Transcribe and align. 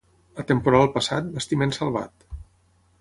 A 0.43 0.45
temporal 0.51 0.89
passat, 0.95 1.29
bastiment 1.35 1.77
salvat. 1.81 2.27